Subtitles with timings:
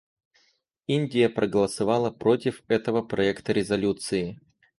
[0.87, 4.39] Индия проголосовала против этого проекта резолюции.